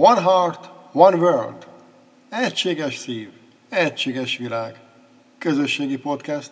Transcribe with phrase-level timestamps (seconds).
[0.00, 1.66] One heart, one world.
[2.30, 3.28] Egységes szív,
[3.68, 4.74] egységes világ.
[5.38, 6.50] Közösségi podcast.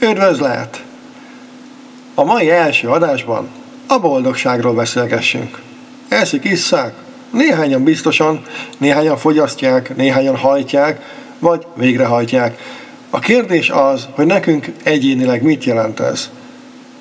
[0.00, 0.84] Üdvözlet!
[2.14, 3.48] A mai első adásban
[3.86, 5.62] a boldogságról beszélgessünk.
[6.08, 6.94] Eszik, isszák,
[7.30, 8.42] néhányan biztosan,
[8.78, 11.00] néhányan fogyasztják, néhányan hajtják,
[11.38, 12.60] vagy végrehajtják.
[13.10, 16.30] A kérdés az, hogy nekünk egyénileg mit jelent ez.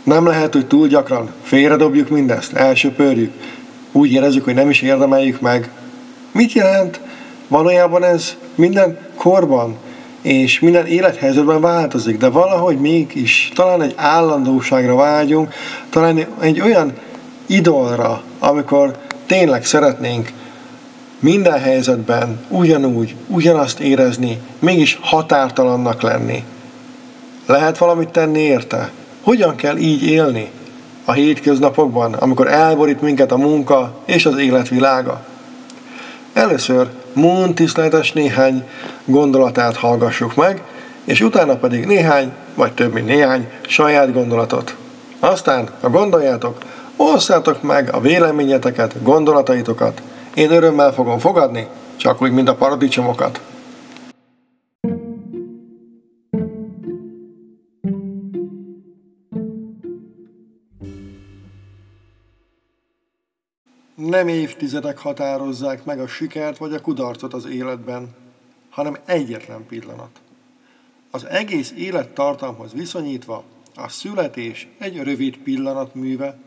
[0.07, 3.33] Nem lehet, hogy túl gyakran félredobjuk mindezt, elsöpörjük,
[3.91, 5.69] úgy érezzük, hogy nem is érdemeljük meg.
[6.31, 6.99] Mit jelent?
[7.47, 9.75] Valójában ez minden korban
[10.21, 15.53] és minden élethelyzetben változik, de valahogy mégis talán egy állandóságra vágyunk,
[15.89, 16.93] talán egy olyan
[17.45, 20.31] idolra, amikor tényleg szeretnénk
[21.19, 26.43] minden helyzetben ugyanúgy, ugyanazt érezni, mégis határtalannak lenni.
[27.45, 28.91] Lehet valamit tenni érte?
[29.27, 30.51] Hogyan kell így élni
[31.05, 35.25] a hétköznapokban, amikor elborít minket a munka és az életvilága?
[36.33, 38.63] Először Moon tiszteletes néhány
[39.05, 40.61] gondolatát hallgassuk meg,
[41.03, 44.75] és utána pedig néhány, vagy több mint néhány saját gondolatot.
[45.19, 46.57] Aztán, ha gondoljátok,
[46.95, 50.01] osszátok meg a véleményeteket, gondolataitokat.
[50.33, 53.39] Én örömmel fogom fogadni, csak úgy, mint a paradicsomokat.
[64.09, 68.15] Nem évtizedek határozzák meg a sikert vagy a kudarcot az életben,
[68.69, 70.21] hanem egyetlen pillanat.
[71.11, 73.43] Az egész élettartamhoz viszonyítva
[73.75, 76.37] a születés egy rövid pillanat műve,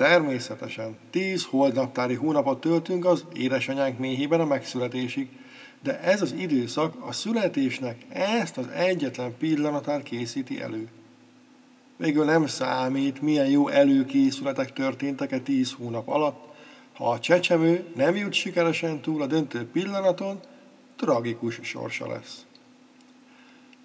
[0.00, 5.28] Természetesen, tíz holdnaptári hónapot töltünk az édesanyánk méhében a megszületésig,
[5.82, 10.88] de ez az időszak a születésnek ezt az egyetlen pillanatát készíti elő.
[11.96, 16.49] Végül nem számít, milyen jó előkészületek történtek e tíz hónap alatt,
[17.00, 20.40] ha a csecsemő nem jut sikeresen túl a döntő pillanaton,
[20.96, 22.44] tragikus sorsa lesz.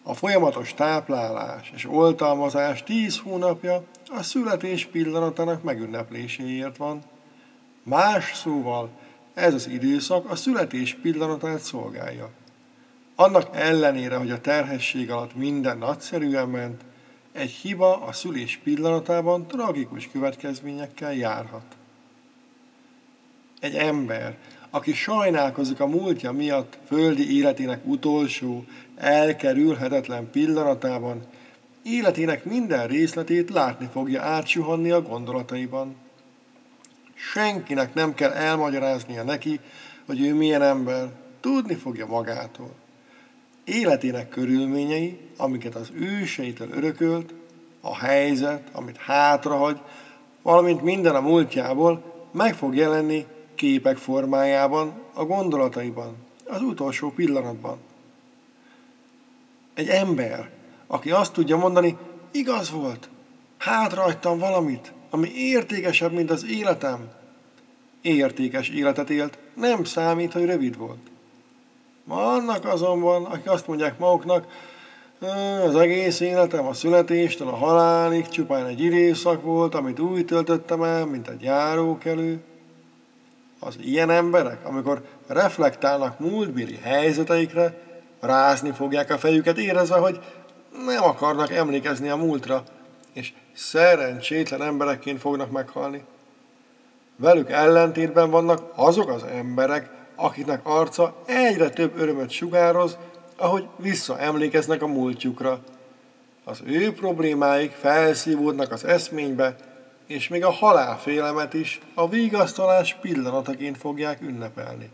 [0.03, 7.01] A folyamatos táplálás és oltalmazás tíz hónapja a születés pillanatának megünnepléséért van.
[7.83, 8.89] Más szóval,
[9.33, 12.29] ez az időszak a születés pillanatát szolgálja.
[13.15, 16.81] Annak ellenére, hogy a terhesség alatt minden nagyszerűen ment,
[17.31, 21.74] egy hiba a szülés pillanatában tragikus következményekkel járhat.
[23.59, 24.37] Egy ember,
[24.69, 31.23] aki sajnálkozik a múltja miatt földi életének utolsó, elkerülhetetlen pillanatában,
[31.83, 35.95] életének minden részletét látni fogja átsuhanni a gondolataiban.
[37.13, 39.59] Senkinek nem kell elmagyaráznia neki,
[40.05, 42.73] hogy ő milyen ember, tudni fogja magától.
[43.63, 47.33] Életének körülményei, amiket az őseitől örökölt,
[47.81, 49.79] a helyzet, amit hátrahagy,
[50.41, 57.77] valamint minden a múltjából meg fog jelenni képek formájában, a gondolataiban, az utolsó pillanatban.
[59.73, 60.49] Egy ember,
[60.87, 61.97] aki azt tudja mondani,
[62.31, 63.09] igaz volt,
[63.57, 67.09] hátrahagytam valamit, ami értékesebb, mint az életem.
[68.01, 71.09] Értékes életet élt, nem számít, hogy rövid volt.
[72.03, 74.47] Vannak azonban, akik azt mondják maguknak,
[75.65, 81.05] az egész életem a születéstől a halálig csupán egy időszak volt, amit úgy töltöttem el,
[81.05, 82.43] mint egy járókelő.
[83.59, 87.77] Az ilyen emberek, amikor reflektálnak múltbéli helyzeteikre,
[88.19, 90.19] rázni fogják a fejüket, érezve, hogy
[90.85, 92.63] nem akarnak emlékezni a múltra,
[93.13, 96.03] és szerencsétlen emberekként fognak meghalni.
[97.15, 102.97] Velük ellentétben vannak azok az emberek, akiknek arca egyre több örömöt sugároz,
[103.37, 105.59] ahogy visszaemlékeznek a múltjukra.
[106.43, 109.55] Az ő problémáik felszívódnak az eszménybe,
[110.07, 114.89] és még a halálfélemet is a vigasztalás pillanataként fogják ünnepelni.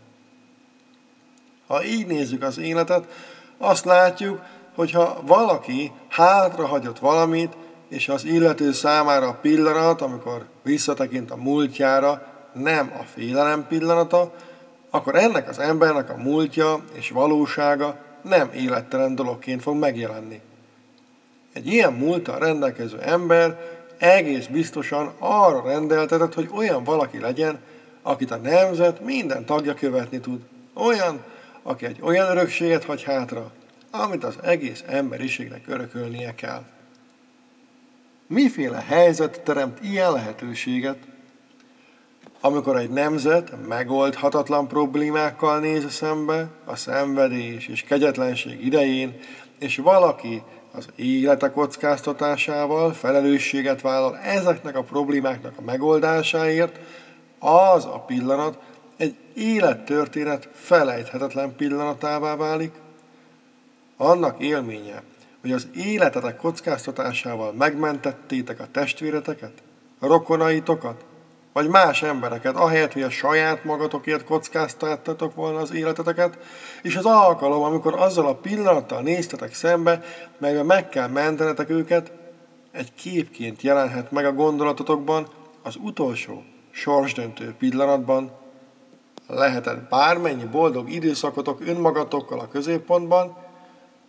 [1.66, 3.04] Ha így nézzük az életet,
[3.58, 4.42] azt látjuk,
[4.74, 7.56] hogyha valaki hátrahagyott valamit,
[7.88, 14.32] és az illető számára a pillanat, amikor visszatekint a múltjára, nem a félelem pillanata,
[14.90, 20.40] akkor ennek az embernek a múltja és valósága nem élettelen dologként fog megjelenni.
[21.52, 23.71] Egy ilyen múltal rendelkező ember
[24.02, 27.60] egész biztosan arra rendeltetett, hogy olyan valaki legyen,
[28.02, 30.40] akit a nemzet minden tagja követni tud.
[30.74, 31.24] Olyan,
[31.62, 33.50] aki egy olyan örökséget hagy hátra,
[33.90, 36.62] amit az egész emberiségnek örökölnie kell.
[38.26, 40.98] Miféle helyzet teremt ilyen lehetőséget,
[42.40, 49.20] amikor egy nemzet megoldhatatlan problémákkal néz szembe a szenvedés és kegyetlenség idején,
[49.58, 50.42] és valaki
[50.74, 56.78] az élete kockáztatásával felelősséget vállal ezeknek a problémáknak a megoldásáért,
[57.38, 58.58] az a pillanat
[58.96, 62.72] egy élettörténet felejthetetlen pillanatává válik.
[63.96, 65.02] Annak élménye,
[65.40, 69.52] hogy az életetek kockáztatásával megmentettétek a testvéreteket,
[69.98, 71.04] a rokonaitokat,
[71.52, 76.38] vagy más embereket, ahelyett, hogy a saját magatokért kockáztattatok volna az életeteket,
[76.82, 80.02] és az alkalom, amikor azzal a pillanattal néztetek szembe,
[80.38, 82.12] melyben meg kell mentenetek őket,
[82.72, 85.26] egy képként jelenhet meg a gondolatotokban
[85.62, 88.30] az utolsó, sorsdöntő pillanatban,
[89.26, 93.36] lehetett bármennyi boldog időszakotok önmagatokkal a középpontban,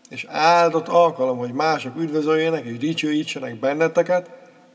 [0.09, 4.29] és áldott alkalom, hogy mások üdvözöljenek és dicsőítsenek benneteket,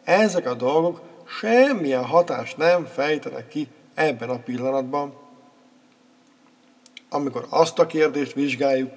[0.04, 5.12] ezek a dolgok semmilyen hatást nem fejtenek ki ebben a pillanatban.
[7.08, 8.90] Amikor azt a kérdést vizsgáljuk,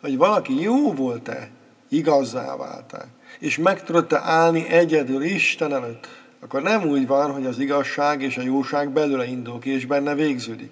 [0.00, 1.50] hogy valaki jó volt-e,
[1.88, 3.06] igazzá vált-e,
[3.38, 6.08] és meg tudott-e állni egyedül Isten előtt,
[6.40, 10.14] akkor nem úgy van, hogy az igazság és a jóság belőle indul ki, és benne
[10.14, 10.70] végződik.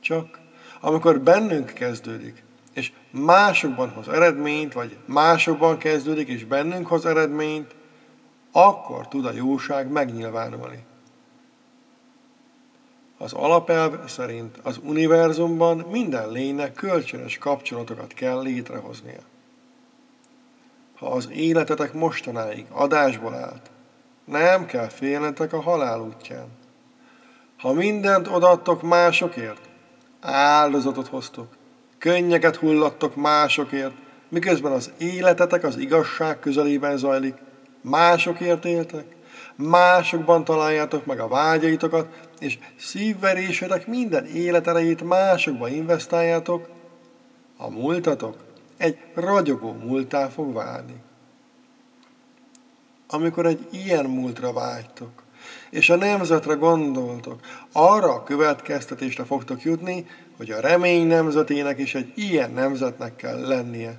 [0.00, 0.38] Csak
[0.80, 2.42] amikor bennünk kezdődik,
[2.74, 7.74] és másokban hoz eredményt, vagy másokban kezdődik, és bennünk hoz eredményt,
[8.52, 10.84] akkor tud a jóság megnyilvánulni.
[13.18, 19.20] Az alapelv szerint az univerzumban minden lénynek kölcsönös kapcsolatokat kell létrehoznia.
[20.96, 23.70] Ha az életetek mostanáig adásból állt,
[24.24, 26.46] nem kell félnetek a halál útján.
[27.58, 29.68] Ha mindent odaadtok másokért,
[30.20, 31.56] áldozatot hoztok,
[31.98, 33.94] könnyeket hullattok másokért,
[34.28, 37.34] miközben az életetek az igazság közelében zajlik,
[37.80, 39.04] másokért éltek,
[39.56, 46.68] másokban találjátok meg a vágyaitokat, és szívverésedek minden életerejét másokba investáljátok,
[47.56, 48.36] a múltatok
[48.76, 50.94] egy ragyogó múltá fog válni.
[53.08, 55.22] Amikor egy ilyen múltra vágytok,
[55.70, 57.40] és a nemzetre gondoltok,
[57.72, 60.06] arra a következtetésre fogtok jutni,
[60.36, 63.98] hogy a remény nemzetének is egy ilyen nemzetnek kell lennie.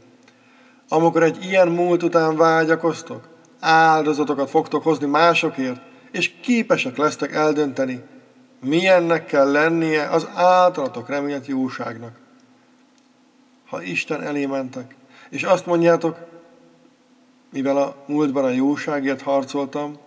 [0.90, 3.28] Amikor egy ilyen múlt után vágyakoztok,
[3.62, 5.82] áldozatokat fogtok hozni másokért,
[6.12, 8.04] és képesek lesztek eldönteni,
[8.62, 12.20] milyennek kell lennie az általatok remélt jóságnak.
[13.68, 14.96] Ha Isten elé mentek,
[15.30, 16.18] és azt mondjátok,
[17.52, 19.98] mivel a múltban a jóságért harcoltam,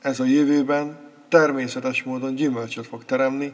[0.00, 0.98] ez a jövőben
[1.28, 3.52] természetes módon gyümölcsöt fog teremni.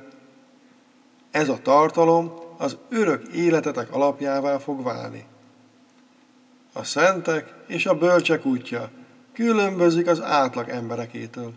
[1.30, 5.24] Ez a tartalom az örök életetek alapjává fog válni.
[6.76, 8.90] A szentek és a bölcsek útja
[9.32, 11.52] különbözik az átlag emberekétől.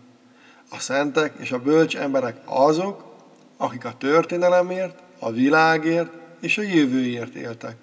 [0.70, 3.14] A szentek és a bölcs emberek azok,
[3.56, 7.76] akik a történelemért, a világért és a jövőért éltek.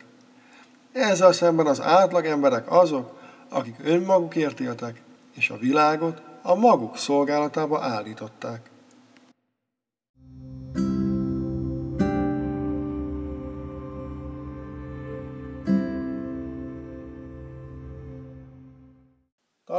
[0.91, 3.19] Ezzel szemben az átlag emberek azok,
[3.49, 5.01] akik önmagukért éltek,
[5.35, 8.69] és a világot a maguk szolgálatába állították.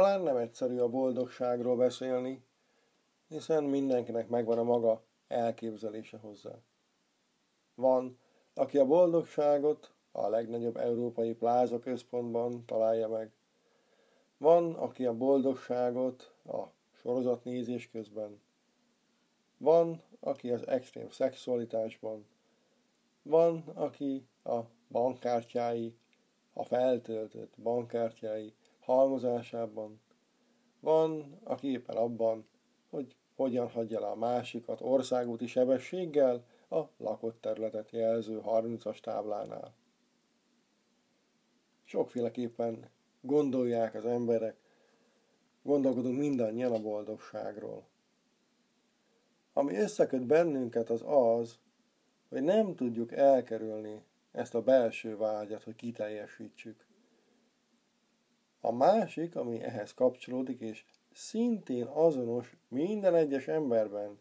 [0.09, 2.43] Talán nem egyszerű a boldogságról beszélni,
[3.27, 6.55] hiszen mindenkinek megvan a maga elképzelése hozzá.
[7.75, 8.19] Van,
[8.53, 13.31] aki a boldogságot a legnagyobb európai pláza központban találja meg.
[14.37, 18.41] Van, aki a boldogságot a sorozatnézés közben.
[19.57, 22.25] Van, aki az extrém szexualitásban.
[23.21, 25.95] Van, aki a bankkártyái,
[26.53, 28.53] a feltöltött bankkártyái
[28.93, 30.01] halmozásában.
[30.79, 32.47] Van, aki éppen abban,
[32.89, 39.73] hogy hogyan hagyja le a másikat országúti sebességgel a lakott területet jelző 30-as táblánál.
[41.83, 42.89] Sokféleképpen
[43.21, 44.55] gondolják az emberek,
[45.61, 47.83] gondolkodunk mindannyian a boldogságról.
[49.53, 51.59] Ami összeköt bennünket az az,
[52.29, 56.88] hogy nem tudjuk elkerülni ezt a belső vágyat, hogy kiteljesítsük.
[58.61, 64.19] A másik, ami ehhez kapcsolódik, és szintén azonos minden egyes emberben,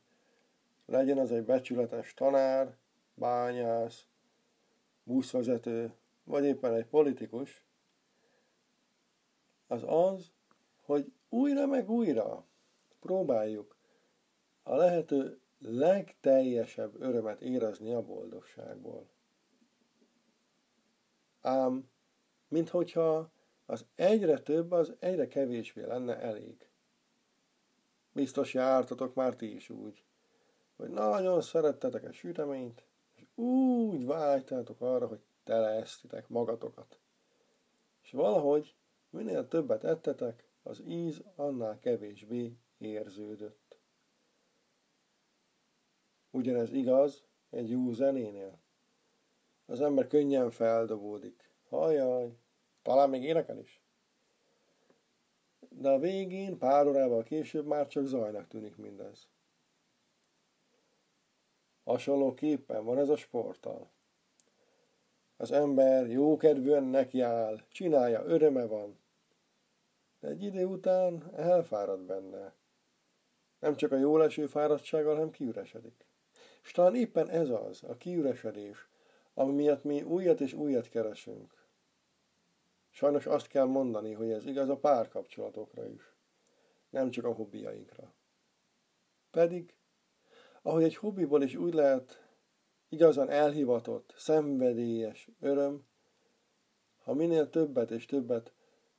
[0.86, 2.76] legyen az egy becsületes tanár,
[3.14, 4.06] bányász,
[5.02, 7.64] buszvezető, vagy éppen egy politikus,
[9.66, 10.32] az az,
[10.82, 12.46] hogy újra meg újra
[13.00, 13.76] próbáljuk
[14.62, 19.08] a lehető legteljesebb örömet érezni a boldogságból.
[21.40, 21.88] Ám,
[22.48, 23.30] minthogyha
[23.70, 26.68] az egyre több, az egyre kevésbé lenne elég.
[28.12, 30.04] Biztos jártatok már ti is úgy,
[30.76, 32.84] hogy nagyon szerettetek a süteményt,
[33.14, 36.98] és úgy vágytátok arra, hogy teleesztitek magatokat.
[38.02, 38.74] És valahogy
[39.10, 43.78] minél többet ettetek, az íz annál kevésbé érződött.
[46.30, 48.58] Ugyanez igaz egy jó zenénél.
[49.66, 51.50] Az ember könnyen feldobódik.
[51.68, 52.36] Hajjaj,
[52.88, 53.82] talán még énekel is.
[55.68, 59.28] De a végén, pár órával később már csak zajnak tűnik mindez.
[61.84, 63.90] Hasonlóképpen van ez a sporttal.
[65.36, 68.98] Az ember jókedvűen nekiáll, csinálja, öröme van,
[70.20, 72.54] de egy idő után elfárad benne.
[73.58, 76.06] Nem csak a jól eső fáradtsággal, hanem kiüresedik.
[76.62, 78.88] És talán éppen ez az, a kiüresedés,
[79.34, 81.57] ami miatt mi újat és újat keresünk.
[82.98, 86.14] Sajnos azt kell mondani, hogy ez igaz a párkapcsolatokra is,
[86.90, 88.14] nem csak a hobbiainkra.
[89.30, 89.74] Pedig,
[90.62, 92.28] ahogy egy hobbiból is úgy lehet
[92.88, 95.86] igazán elhivatott, szenvedélyes öröm,
[97.04, 98.52] ha minél többet és többet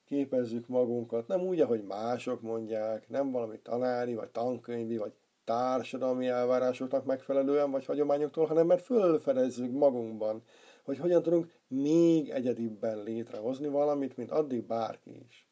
[0.05, 5.13] képezzük magunkat, nem úgy, ahogy mások mondják, nem valami tanári, vagy tankönyvi, vagy
[5.43, 10.43] társadalmi elvárásoknak megfelelően, vagy hagyományoktól, hanem mert fölfedezzük magunkban,
[10.89, 15.47] hogy hogyan tudunk még egyedibben létrehozni valamit, mint addig bárki is.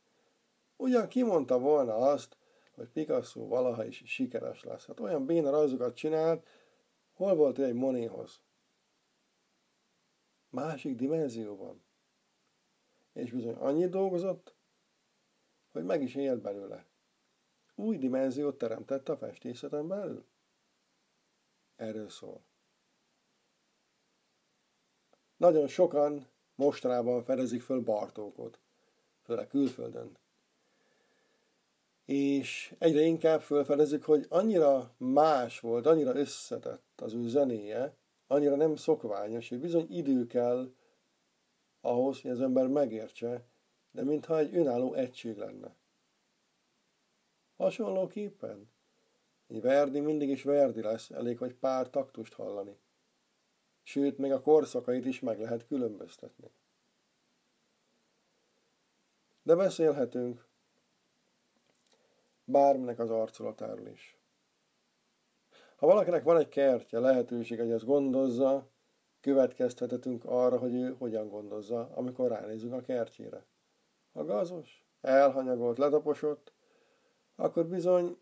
[0.75, 2.37] Ugyan kimondta volna azt,
[2.71, 4.85] hogy Picasso valaha is sikeres lesz.
[4.85, 6.47] Hát olyan béna rajzokat csinált,
[7.13, 8.41] hol volt egy Monéhoz?
[10.49, 11.83] Másik dimenzióban.
[13.13, 14.55] És bizony annyit dolgozott,
[15.71, 16.85] hogy meg is élt belőle.
[17.75, 20.25] Új dimenziót teremtett a festészeten belül.
[21.75, 22.45] Erről szól.
[25.37, 28.59] Nagyon sokan mostanában fedezik föl Bartókot,
[29.23, 30.17] főleg külföldön.
[32.05, 37.95] És egyre inkább fölfedezik, hogy annyira más volt, annyira összetett az ő zenéje,
[38.27, 40.71] annyira nem szokványos, hogy bizony idő kell
[41.81, 43.45] ahhoz, hogy az ember megértse,
[43.91, 45.75] de mintha egy önálló egység lenne.
[47.57, 48.69] Hasonlóképpen,
[49.47, 52.77] egy Verdi mindig is Verdi lesz, elég, hogy pár taktust hallani
[53.87, 56.51] sőt, még a korszakait is meg lehet különböztetni.
[59.43, 60.47] De beszélhetünk
[62.43, 64.17] bárminek az arculatáról is.
[65.77, 68.69] Ha valakinek van egy kertje, lehetőség, hogy ezt gondozza,
[69.19, 73.45] következtethetünk arra, hogy ő hogyan gondozza, amikor ránézünk a kertjére.
[74.13, 76.53] Ha gazos, elhanyagolt, letaposott,
[77.35, 78.17] akkor bizony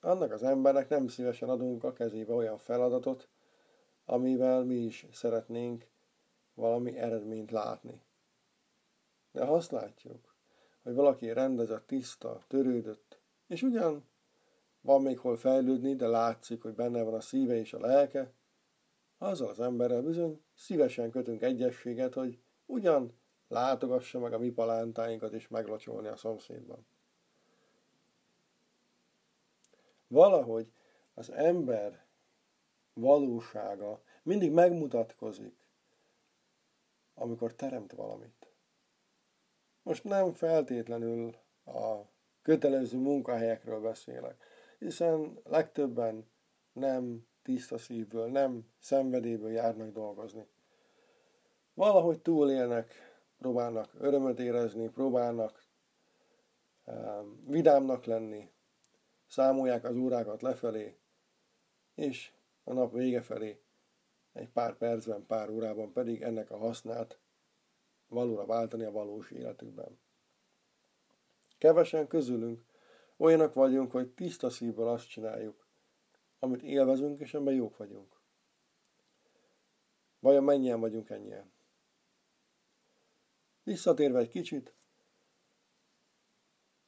[0.00, 3.28] annak az embernek nem szívesen adunk a kezébe olyan feladatot,
[4.04, 5.86] amivel mi is szeretnénk
[6.54, 8.02] valami eredményt látni.
[9.32, 10.34] De ha azt látjuk,
[10.82, 14.08] hogy valaki rendezett, tiszta, törődött, és ugyan
[14.80, 18.32] van még hol fejlődni, de látszik, hogy benne van a szíve és a lelke,
[19.18, 23.18] azzal az emberrel bizony szívesen kötünk egyességet, hogy ugyan
[23.48, 26.86] látogassa meg a mi palántáinkat és meglocsolni a szomszédban.
[30.06, 30.72] Valahogy
[31.14, 32.03] az ember
[32.94, 35.56] valósága mindig megmutatkozik,
[37.14, 38.48] amikor teremt valamit.
[39.82, 42.00] Most nem feltétlenül a
[42.42, 44.44] kötelező munkahelyekről beszélek,
[44.78, 46.30] hiszen legtöbben
[46.72, 50.46] nem tiszta szívből, nem szenvedélyből járnak dolgozni.
[51.74, 52.94] Valahogy túlélnek,
[53.38, 55.66] próbálnak örömöt érezni, próbálnak
[56.84, 58.50] um, vidámnak lenni,
[59.26, 60.98] számolják az órákat lefelé,
[61.94, 62.32] és
[62.64, 63.62] a nap vége felé,
[64.32, 67.18] egy pár percben, pár órában pedig ennek a hasznát
[68.08, 69.98] valóra váltani a valós életükben.
[71.58, 72.64] Kevesen közülünk
[73.16, 75.66] olyanok vagyunk, hogy tiszta szívből azt csináljuk,
[76.38, 78.20] amit élvezünk, és ebben jók vagyunk.
[80.20, 81.52] Vajon mennyien vagyunk ennyien?
[83.62, 84.74] Visszatérve egy kicsit,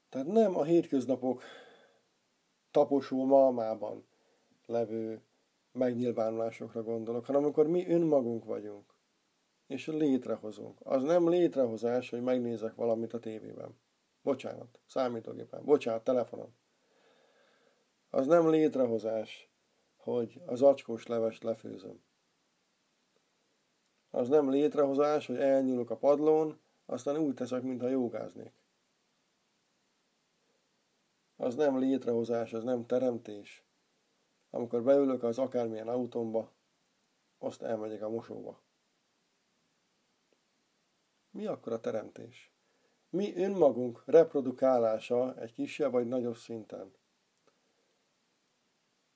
[0.09, 1.42] tehát nem a hétköznapok
[2.71, 4.06] taposó malmában
[4.66, 5.25] levő
[5.76, 8.95] megnyilvánulásokra gondolok, hanem amikor mi önmagunk vagyunk,
[9.66, 10.78] és létrehozunk.
[10.83, 13.78] Az nem létrehozás, hogy megnézek valamit a tévében.
[14.23, 15.64] Bocsánat, számítógépen.
[15.64, 16.54] Bocsánat, telefonon.
[18.11, 19.50] Az nem létrehozás,
[19.97, 22.04] hogy az acskós levest lefőzöm.
[24.11, 28.52] Az nem létrehozás, hogy elnyúlok a padlón, aztán úgy teszek, mintha jogáznék.
[31.37, 33.65] Az nem létrehozás, az nem teremtés,
[34.56, 36.52] amikor beülök az akármilyen autómba,
[37.38, 38.62] azt elmegyek a mosóba.
[41.30, 42.50] Mi akkor a teremtés?
[43.08, 46.94] Mi önmagunk reprodukálása egy kisebb vagy nagyobb szinten?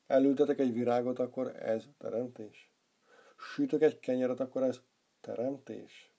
[0.07, 2.73] Elültetek egy virágot, akkor ez teremtés?
[3.37, 4.81] Sütök egy kenyeret, akkor ez
[5.21, 6.11] teremtés?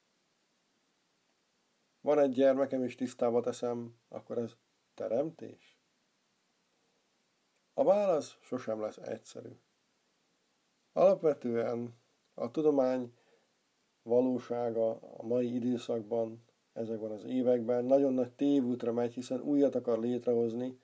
[2.02, 4.56] van egy gyermekem és tisztába teszem, akkor ez
[4.94, 5.81] teremtés?
[7.74, 9.50] A válasz sosem lesz egyszerű.
[10.94, 11.96] Alapvetően
[12.34, 13.14] a tudomány
[14.04, 20.80] valósága a mai időszakban, ezekben az években nagyon nagy tévútra megy, hiszen újat akar létrehozni,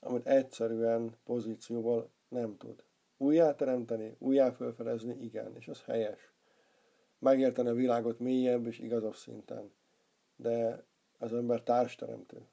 [0.00, 2.84] amit egyszerűen pozícióval nem tud.
[3.16, 6.32] Újjáteremteni, újjá felfedezni, igen, és az helyes.
[7.18, 9.72] Megérteni a világot mélyebb és igazabb szinten.
[10.36, 10.84] De
[11.18, 12.46] az ember társteremtő,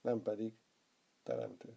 [0.00, 0.52] nem pedig
[1.22, 1.76] teremtő.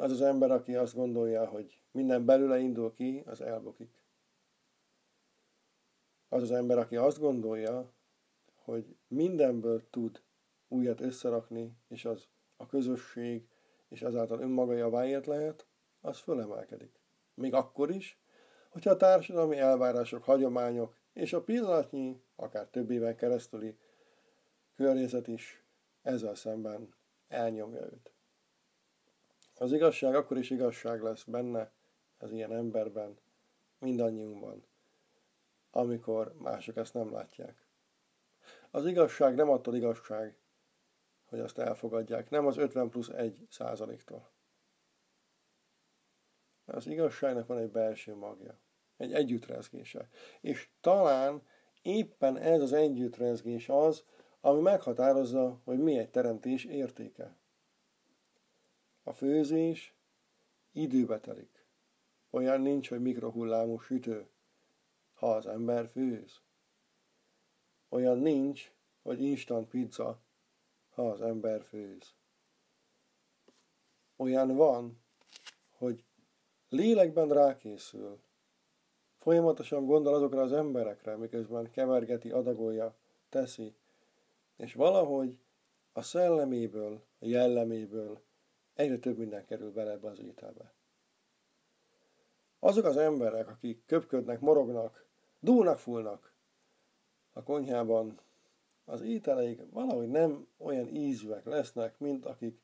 [0.00, 4.04] Az az ember, aki azt gondolja, hogy minden belőle indul ki, az elbukik.
[6.28, 7.92] Az az ember, aki azt gondolja,
[8.54, 10.22] hogy mindenből tud
[10.68, 13.48] újat összerakni, és az a közösség,
[13.88, 15.66] és ezáltal önmaga javáért lehet,
[16.00, 17.00] az fölemelkedik.
[17.34, 18.20] Még akkor is,
[18.70, 23.78] hogyha a társadalmi elvárások, hagyományok és a pillanatnyi, akár több éven keresztüli
[24.74, 25.64] környezet is
[26.02, 26.94] ezzel szemben
[27.28, 28.14] elnyomja őt.
[29.60, 31.72] Az igazság akkor is igazság lesz benne,
[32.18, 33.18] az ilyen emberben,
[33.78, 34.64] mindannyiunkban,
[35.70, 37.66] amikor mások ezt nem látják.
[38.70, 40.36] Az igazság nem attól igazság,
[41.24, 44.30] hogy azt elfogadják, nem az 50 plusz 1 százaléktól.
[46.64, 48.58] Az igazságnak van egy belső magja,
[48.96, 50.08] egy együttrezgése.
[50.40, 51.42] És talán
[51.82, 54.04] éppen ez az együttrezgés az,
[54.40, 57.38] ami meghatározza, hogy mi egy teremtés értéke.
[59.02, 59.94] A főzés
[60.72, 61.64] időbe telik.
[62.30, 64.28] Olyan nincs, hogy mikrohullámú sütő,
[65.14, 66.40] ha az ember főz.
[67.88, 70.20] Olyan nincs, hogy instant pizza,
[70.94, 72.14] ha az ember főz.
[74.16, 75.00] Olyan van,
[75.70, 76.04] hogy
[76.68, 78.20] lélekben rákészül,
[79.18, 82.94] folyamatosan gondol azokra az emberekre, miközben kevergeti, adagolja,
[83.28, 83.74] teszi,
[84.56, 85.38] és valahogy
[85.92, 88.20] a szelleméből, a jelleméből
[88.74, 90.72] egyre több minden kerül bele ebbe az ételbe.
[92.58, 95.06] Azok az emberek, akik köpködnek, morognak,
[95.40, 96.34] dúlnak, fullnak
[97.32, 98.20] a konyhában,
[98.84, 102.60] az ételeik valahogy nem olyan ízűek lesznek, mint akik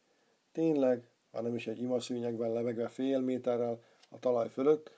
[0.52, 4.90] tényleg, ha nem is egy imaszűnyegben levegve fél méterrel a talaj fölött,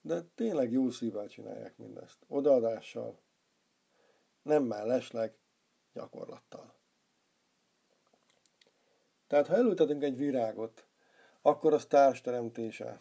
[0.00, 2.24] de tényleg jó szívvel csinálják mindezt.
[2.28, 3.18] Odaadással,
[4.42, 5.36] nem mellesleg,
[5.92, 6.74] gyakorlattal.
[9.32, 10.86] Tehát ha elültetünk egy virágot,
[11.42, 13.00] akkor az társteremtése.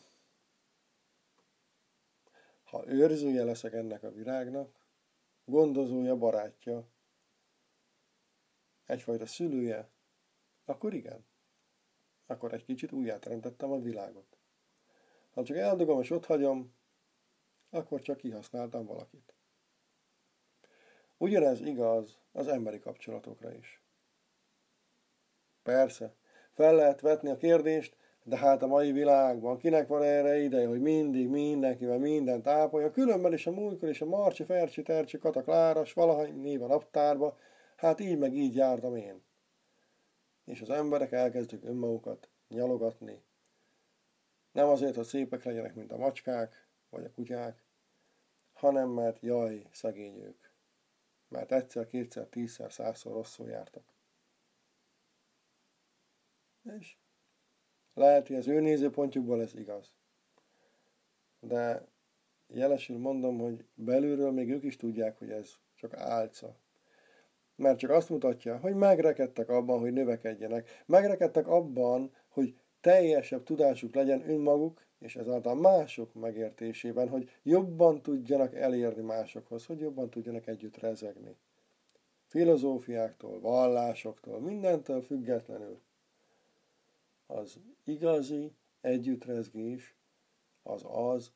[2.63, 4.75] Ha őrzője leszek ennek a virágnak,
[5.45, 6.87] gondozója, barátja,
[8.85, 9.89] egyfajta szülője,
[10.65, 11.25] akkor igen.
[12.25, 14.37] Akkor egy kicsit újjáteremtettem a világot.
[15.31, 16.75] Ha csak eldugom és ott hagyom,
[17.69, 19.33] akkor csak kihasználtam valakit.
[21.17, 23.81] Ugyanez igaz az emberi kapcsolatokra is.
[25.63, 26.19] Persze,
[26.61, 30.81] fel lehet vetni a kérdést, de hát a mai világban kinek van erre ideje, hogy
[30.81, 35.93] mindig mindenkivel mindent ápolja, különben is a múltkor is a Marcsi, Fercsi, Tercsi, Kata, Kláras,
[35.93, 37.37] valahány név a naptárba,
[37.75, 39.21] hát így meg így jártam én.
[40.45, 43.23] És az emberek elkezdik önmagukat nyalogatni.
[44.51, 47.63] Nem azért, hogy szépek legyenek, mint a macskák, vagy a kutyák,
[48.53, 50.49] hanem mert jaj, szegény ők.
[51.27, 53.83] Mert egyszer, kétszer, tízszer, százszor rosszul jártak.
[56.77, 56.95] És
[57.93, 59.95] lehet, hogy az ő nézőpontjukból ez igaz.
[61.39, 61.87] De
[62.47, 66.55] jelesül mondom, hogy belülről még ők is tudják, hogy ez csak álca.
[67.55, 70.83] Mert csak azt mutatja, hogy megrekedtek abban, hogy növekedjenek.
[70.85, 79.01] Megrekedtek abban, hogy teljesebb tudásuk legyen önmaguk, és ezáltal mások megértésében, hogy jobban tudjanak elérni
[79.01, 81.35] másokhoz, hogy jobban tudjanak együtt rezegni.
[82.25, 85.81] Filozófiáktól, vallásoktól, mindentől függetlenül
[87.31, 89.95] az igazi együttrezgés
[90.63, 91.31] az az,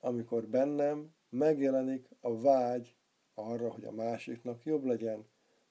[0.00, 2.96] amikor bennem megjelenik a vágy
[3.34, 5.26] arra, hogy a másiknak jobb legyen,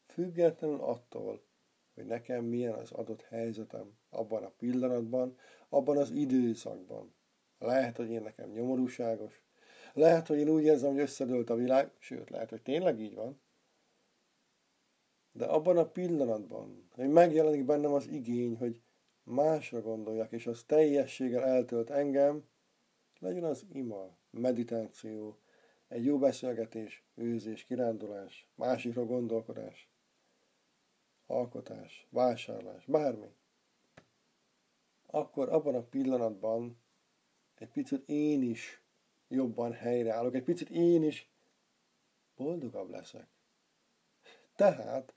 [0.08, 1.44] függetlenül attól,
[1.94, 5.38] hogy nekem milyen az adott helyzetem abban a pillanatban,
[5.70, 7.14] abban az időszakban.
[7.60, 9.44] Lehet, hogy én nekem nyomorúságos,
[9.94, 13.42] lehet, hogy én úgy érzem, hogy összedőlt a világ, sőt, lehet, hogy tényleg így van,
[15.34, 18.82] de abban a pillanatban, hogy megjelenik bennem az igény, hogy
[19.24, 22.44] másra gondoljak, és az teljességgel eltölt engem,
[23.20, 25.38] legyen az ima, meditáció,
[25.88, 29.90] egy jó beszélgetés, őzés, kirándulás, másikra gondolkodás,
[31.28, 33.34] alkotás, vásárlás, bármi.
[35.06, 36.78] Akkor abban a pillanatban
[37.56, 38.82] egy picit én is
[39.28, 41.30] jobban helyreállok, egy picit én is
[42.36, 43.28] boldogabb leszek.
[44.56, 45.14] Tehát,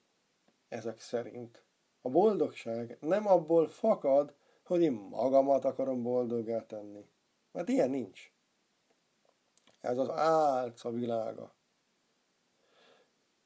[0.69, 1.63] ezek szerint,
[2.01, 7.09] a boldogság nem abból fakad, hogy én magamat akarom boldoggá tenni.
[7.53, 8.33] Mert ilyen nincs.
[9.81, 11.55] Ez az álca világa.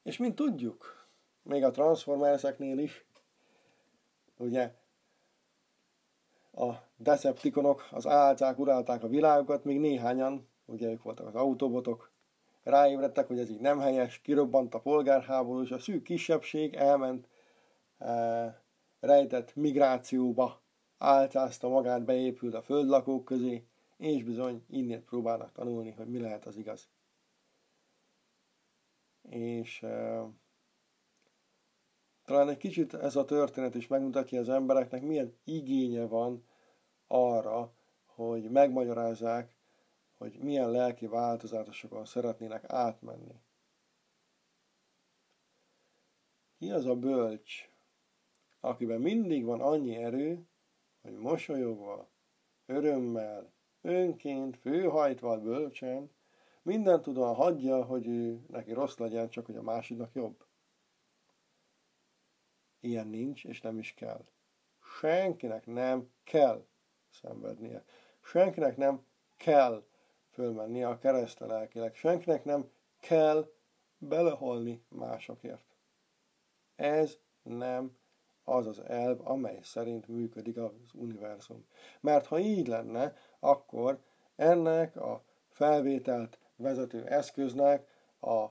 [0.03, 1.09] És mint tudjuk,
[1.43, 3.05] még a Transformerseknél is,
[4.37, 4.75] ugye
[6.53, 12.10] a Decepticonok, az álcák urálták a világokat, még néhányan, ugye ők voltak az autobotok,
[12.63, 17.29] ráébredtek, hogy ez így nem helyes, kirobbant a polgárháború, és a szűk kisebbség elment
[17.99, 18.63] e,
[19.01, 20.63] rejtett migrációba,
[20.99, 26.57] álcázta magát, beépült a földlakók közé, és bizony innét próbálnak tanulni, hogy mi lehet az
[26.57, 26.89] igaz.
[29.23, 30.23] És e,
[32.25, 36.45] talán egy kicsit ez a történet is megmutatja az embereknek, milyen igénye van
[37.07, 39.60] arra, hogy megmagyarázzák,
[40.21, 43.35] hogy milyen lelki változatosokon szeretnének átmenni.
[46.59, 47.71] Ki az a bölcs,
[48.61, 50.47] akiben mindig van annyi erő,
[51.03, 52.11] hogy mosolyogva,
[52.67, 56.11] örömmel, önként, főhajtva bölcsen,
[56.63, 60.47] minden tudóan hagyja, hogy ő neki rossz legyen, csak hogy a másiknak jobb.
[62.81, 64.25] Ilyen nincs, és nem is kell.
[64.99, 66.67] Senkinek nem kell
[67.09, 67.85] szenvednie.
[68.21, 69.07] Senkinek nem
[69.37, 69.89] kell
[70.31, 71.95] fölmennie a keresztre lelkileg.
[71.95, 73.51] Senkinek nem kell
[73.99, 75.65] beleholni másokért.
[76.77, 77.99] Ez nem
[78.45, 81.67] az az elv, amely szerint működik az univerzum.
[82.01, 84.01] Mert ha így lenne, akkor
[84.37, 87.87] ennek a felvételt vezető eszköznek
[88.21, 88.47] a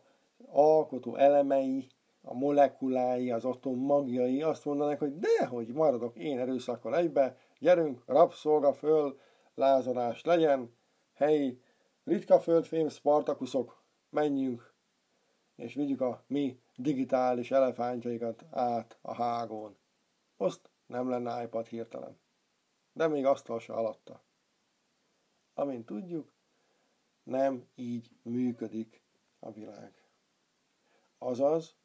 [0.46, 1.88] alkotó elemei
[2.22, 8.04] a molekulái, az atom magjai azt mondanak, hogy de, hogy maradok én erőszakkal egybe, gyerünk,
[8.06, 9.20] rabszolga föl,
[9.56, 10.76] lázadás legyen,
[11.14, 11.62] helyi,
[12.10, 14.74] ritka földfém, spartakuszok, menjünk,
[15.56, 19.78] és vigyük a mi digitális elefántjaikat át a hágón.
[20.38, 22.20] Azt nem lenne iPad hirtelen.
[22.94, 24.24] De még asztal se alatta.
[25.54, 26.32] Amint tudjuk,
[27.24, 29.04] nem így működik
[29.40, 29.94] a világ.
[31.18, 31.76] Azaz,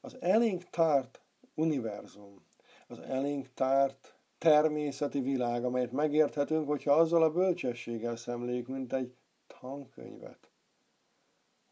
[0.00, 1.20] az elénk tárt
[1.54, 2.46] univerzum,
[2.86, 9.17] az elénk tárt természeti világ, amelyet megérthetünk, hogyha azzal a bölcsességgel szemléljük, mint egy
[9.60, 10.50] tankönyvet,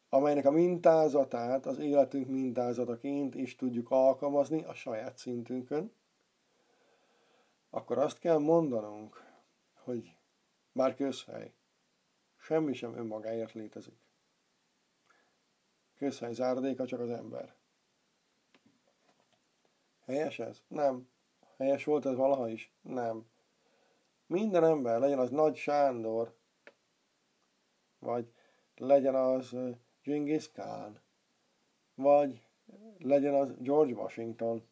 [0.09, 5.93] amelynek a mintázatát az életünk mintázataként is tudjuk alkalmazni a saját szintünkön,
[7.71, 9.25] akkor azt kell mondanunk,
[9.73, 10.17] hogy
[10.73, 11.53] már közhely,
[12.37, 13.99] semmi sem önmagáért létezik.
[15.95, 17.55] Közhely záradéka csak az ember.
[20.05, 20.62] Helyes ez?
[20.69, 21.09] Nem.
[21.57, 22.73] Helyes volt ez valaha is?
[22.81, 23.27] Nem.
[24.27, 26.36] Minden ember, legyen az Nagy Sándor,
[28.07, 28.33] vagy
[28.77, 29.57] legyen az
[30.03, 31.01] Genghis Khan,
[31.95, 32.47] vagy
[32.99, 34.69] legyen az George Washington,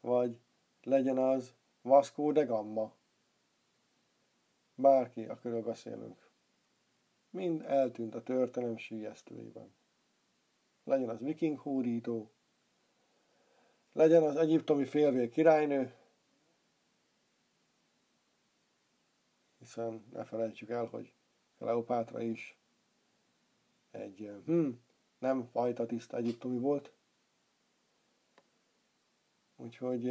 [0.00, 0.40] vagy
[0.82, 2.94] legyen az Vasco de Gama.
[4.74, 6.30] Bárki, akiről beszélünk.
[7.30, 9.74] Mind eltűnt a történelem síjesztőjében.
[10.84, 12.30] Legyen az viking hódító,
[13.92, 15.94] legyen az egyiptomi félvél királynő,
[19.58, 21.15] hiszen ne felejtsük el, hogy
[21.58, 22.58] Kleopátra is
[23.90, 24.68] egy hm,
[25.18, 26.92] nem fajta tiszta egyiptomi volt.
[29.56, 30.08] Úgyhogy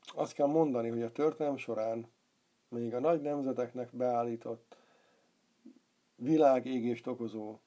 [0.00, 2.10] azt kell mondani, hogy a történelem során
[2.68, 4.76] még a nagy nemzeteknek beállított
[6.14, 7.58] világégést okozó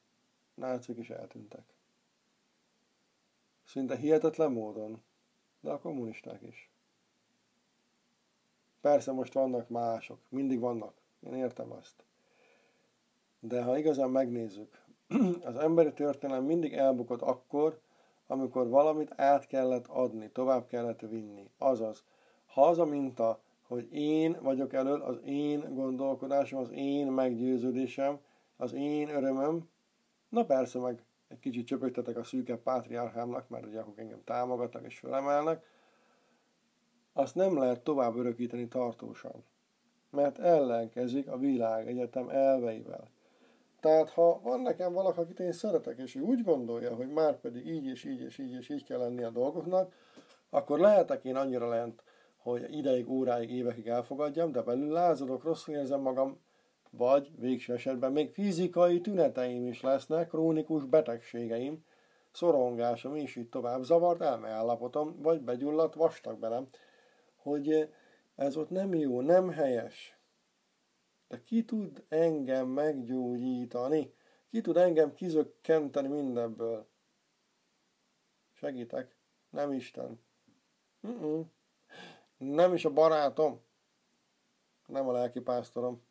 [0.54, 1.74] nácik is eltűntek.
[3.64, 5.04] Szinte hihetetlen módon,
[5.60, 6.72] de a kommunisták is.
[8.82, 12.06] Persze most vannak mások, mindig vannak, én értem azt.
[13.40, 14.82] De ha igazán megnézzük,
[15.44, 17.80] az emberi történelem mindig elbukott akkor,
[18.28, 21.50] amikor valamit át kellett adni, tovább kellett vinni.
[21.58, 22.04] Azaz,
[22.46, 28.20] ha az a minta, hogy én vagyok elől, az én gondolkodásom, az én meggyőződésem,
[28.58, 29.70] az én örömöm,
[30.30, 35.00] na persze meg egy kicsit csöpögtetek a szűke pátriárhámnak, mert ugye akkor engem támogatnak és
[35.00, 35.66] fölemelnek,
[37.14, 39.44] azt nem lehet tovább örökíteni tartósan,
[40.12, 43.10] mert ellenkezik a világ egyetem elveivel.
[43.80, 47.68] Tehát ha van nekem valaki, akit én szeretek, és ő úgy gondolja, hogy már pedig
[47.68, 49.94] így és így és így és így kell lenni a dolgoknak,
[50.50, 52.04] akkor lehetek én annyira lent,
[52.38, 56.40] hogy ideig, óráig, évekig elfogadjam, de belül lázadok, rosszul érzem magam,
[56.90, 61.86] vagy végső esetben még fizikai tüneteim is lesznek, krónikus betegségeim,
[62.32, 66.68] szorongásom is így tovább, zavart elmeállapotom, vagy begyulladt vastag belem,
[67.36, 67.90] hogy
[68.42, 70.18] ez ott nem jó, nem helyes.
[71.28, 74.14] De ki tud engem meggyógyítani?
[74.50, 76.88] Ki tud engem kizökkenteni mindebből?
[78.54, 79.16] Segítek.
[79.50, 80.20] Nem Isten.
[81.08, 81.52] Mm-mm.
[82.38, 83.62] Nem is a barátom.
[84.88, 86.04] Nem a lelkipásztorom.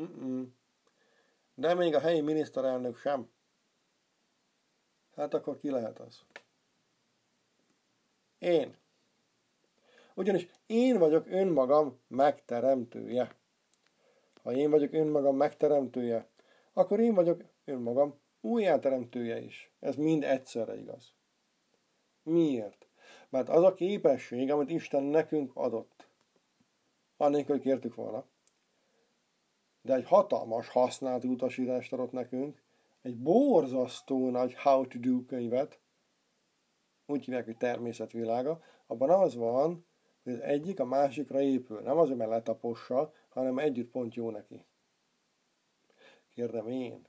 [0.00, 0.54] Mm-mm.
[1.54, 3.30] De még a helyi miniszterelnök sem.
[5.14, 6.24] Hát akkor ki lehet az?
[8.38, 8.76] Én.
[10.20, 13.36] Ugyanis én vagyok önmagam megteremtője.
[14.42, 16.28] Ha én vagyok önmagam megteremtője,
[16.72, 19.72] akkor én vagyok önmagam újjáteremtője is.
[19.78, 21.14] Ez mind egyszerre igaz.
[22.22, 22.86] Miért?
[23.28, 26.08] Mert az a képesség, amit Isten nekünk adott,
[27.16, 28.24] annélkül, hogy kértük volna,
[29.82, 32.62] de egy hatalmas használati utasítást adott nekünk,
[33.02, 35.80] egy borzasztó nagy How to Do könyvet,
[37.06, 39.88] úgy hívják, hogy természetvilága, abban az van,
[40.30, 41.80] hogy az egyik a másikra épül.
[41.80, 44.64] Nem azért, mert letapossa, hanem együtt pont jó neki.
[46.34, 47.06] Kérdem én,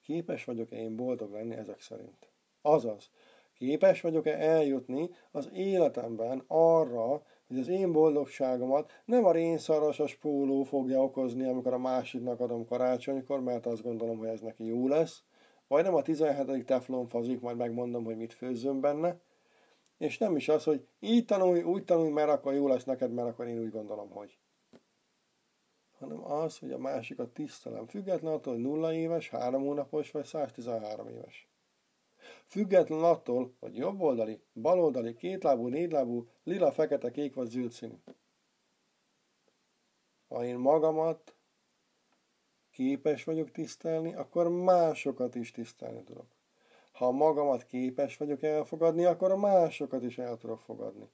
[0.00, 2.30] képes vagyok-e én boldog lenni ezek szerint?
[2.62, 3.10] Azaz,
[3.54, 11.02] képes vagyok-e eljutni az életemben arra, hogy az én boldogságomat nem a rénszarasos póló fogja
[11.02, 15.22] okozni, amikor a másiknak adom karácsonykor, mert azt gondolom, hogy ez neki jó lesz,
[15.68, 16.66] vagy nem a 17.
[16.66, 19.20] teflon fazik, majd megmondom, hogy mit főzzön benne,
[20.02, 23.28] és nem is az, hogy így tanulj, úgy tanulj, mert akkor jó lesz neked, mert
[23.28, 24.38] akkor én úgy gondolom, hogy.
[25.98, 31.08] Hanem az, hogy a másikat tisztelem, független attól, hogy nulla éves, három hónapos vagy 113
[31.08, 31.48] éves.
[32.46, 37.96] Független attól, hogy jobboldali, baloldali, kétlábú, négylábú, lila, fekete, kék vagy zöld színű.
[40.28, 41.36] Ha én magamat
[42.70, 46.26] képes vagyok tisztelni, akkor másokat is tisztelni tudok.
[47.02, 51.08] Ha magamat képes vagyok elfogadni, akkor a másokat is el tudok fogadni.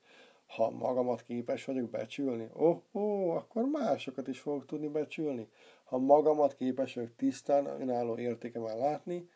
[0.46, 5.48] Ha magamat képes vagyok becsülni, ó, oh, oh, akkor másokat is fogok tudni becsülni.
[5.84, 9.28] Ha magamat képes vagyok tisztán, önálló értékemen látni,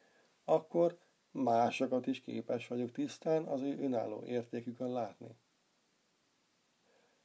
[0.45, 0.99] akkor
[1.31, 5.37] másokat is képes vagyok tisztán az ő önálló értékükön látni.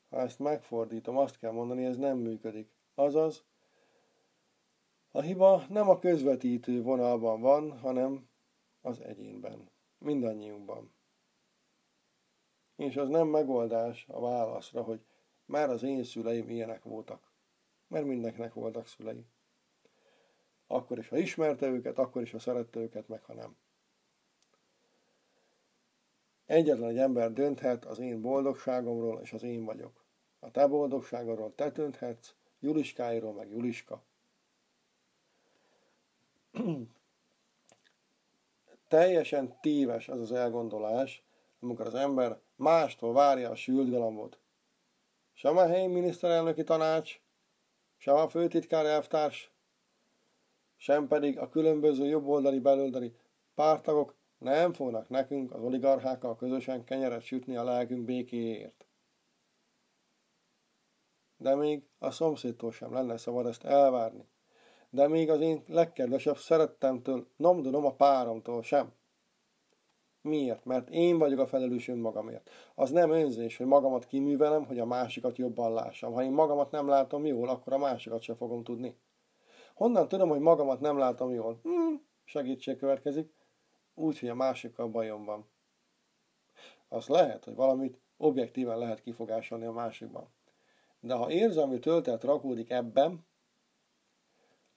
[0.10, 2.72] Ha ezt megfordítom, azt kell mondani, ez nem működik.
[2.96, 3.44] Azaz,
[5.12, 8.27] a hiba nem a közvetítő vonalban van, hanem
[8.88, 10.94] az egyénben, mindannyiunkban.
[12.76, 15.06] És az nem megoldás a válaszra, hogy
[15.46, 17.32] már az én szüleim ilyenek voltak,
[17.88, 19.26] mert mindenkinek voltak szülei.
[20.68, 23.58] Akkor is, ha ismerte őket, akkor is, ha szerette őket, meg ha nem.
[26.46, 30.06] Egyetlen egy ember dönthet az én boldogságomról, és az én vagyok.
[30.40, 34.04] A te boldogságodról te dönthetsz, Juliskáiról meg Juliska.
[38.88, 41.24] Teljesen téves az az elgondolás,
[41.60, 44.40] amikor az ember mástól várja a sült galambot.
[45.34, 47.22] Sem a helyi miniszterelnöki tanács,
[47.98, 49.52] sem a főtitkár elvtárs,
[50.76, 53.16] sem pedig a különböző jobboldali, belöldali
[53.56, 58.88] pártagok nem fognak nekünk az oligarchákkal közösen kenyeret sütni a lelkünk békéért.
[61.38, 64.28] De még a szomszédtól sem lenne szabad ezt elvárni
[64.98, 68.94] de még az én legkedvesebb szerettemtől, nem tudom a páromtól sem.
[70.22, 70.66] Miért?
[70.66, 72.50] Mert én vagyok a felelős önmagamért.
[72.76, 76.14] Az nem önzés, hogy magamat kiművelem, hogy a másikat jobban lássam.
[76.14, 78.98] Ha én magamat nem látom jól, akkor a másikat sem fogom tudni.
[79.74, 81.60] Honnan tudom, hogy magamat nem látom jól?
[81.64, 83.34] Hmm, segítség következik.
[83.94, 85.46] Úgy, hogy a másikkal bajom van.
[86.88, 90.30] Az lehet, hogy valamit objektíven lehet kifogásolni a másikban.
[91.00, 93.26] De ha érzelmi töltet rakódik ebben,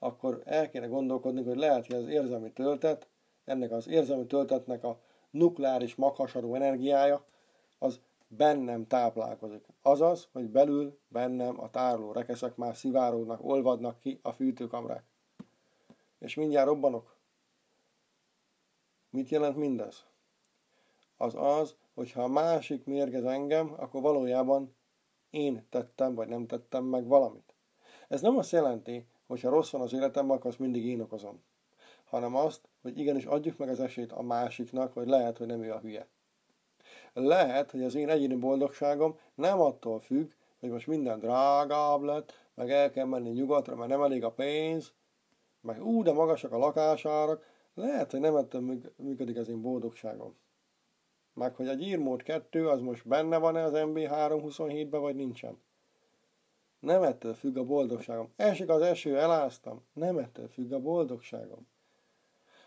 [0.03, 3.09] akkor el kéne gondolkodni, hogy lehet, hogy az érzelmi töltet,
[3.45, 7.25] ennek az érzelmi töltetnek a nukleáris maghasarú energiája,
[7.79, 9.67] az bennem táplálkozik.
[9.83, 15.05] Azaz, hogy belül bennem a tároló rekeszek már szivárognak, olvadnak ki a fűtőkamrák.
[16.19, 17.17] És mindjárt robbanok.
[19.11, 20.05] Mit jelent mindez?
[21.17, 24.75] Az az, hogy ha a másik mérgez engem, akkor valójában
[25.31, 27.55] én tettem, vagy nem tettem meg valamit.
[28.09, 31.43] Ez nem azt jelenti, hogyha rossz van az életemben, akkor azt mindig én okozom.
[32.05, 35.73] Hanem azt, hogy igenis adjuk meg az esélyt a másiknak, hogy lehet, hogy nem ő
[35.73, 36.07] a hülye.
[37.13, 42.71] Lehet, hogy az én egyéni boldogságom nem attól függ, hogy most minden drágább lett, meg
[42.71, 44.93] el kell menni nyugatra, mert nem elég a pénz,
[45.61, 50.37] meg ú, de magasak a lakásárak, lehet, hogy nem ettől működik az én boldogságom.
[51.35, 55.59] Meg hogy a gyírmód 2 az most benne van-e az MB327-ben, vagy nincsen.
[56.81, 58.33] Nem ettől függ a boldogságom.
[58.37, 59.85] Esik az eső, eláztam.
[59.93, 61.69] Nem ettől függ a boldogságom.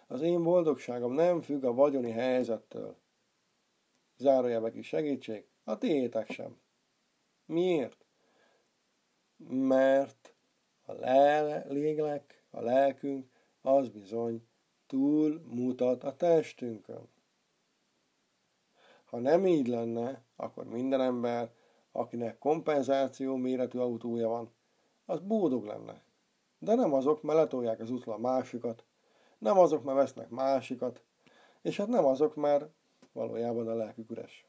[0.07, 2.95] Az én boldogságom nem függ a vagyoni helyzettől.
[4.17, 6.57] Zárójelbe is segítség, a tiétek sem.
[7.45, 8.05] Miért?
[9.47, 10.33] Mert
[10.85, 10.93] a
[11.67, 13.29] lélek, a lelkünk
[13.61, 14.47] az bizony
[14.87, 17.09] túl mutat a testünkön.
[19.05, 21.51] Ha nem így lenne, akkor minden ember,
[21.95, 24.51] akinek kompenzáció méretű autója van,
[25.05, 26.03] az boldog lenne.
[26.59, 28.83] De nem azok, mert letolják az útról a másikat,
[29.37, 31.03] nem azok, mert vesznek másikat,
[31.61, 32.69] és hát nem azok, mert
[33.11, 34.47] valójában a lelkük üres.